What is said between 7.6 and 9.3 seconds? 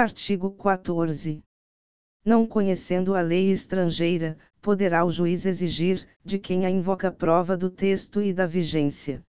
texto e da vigência.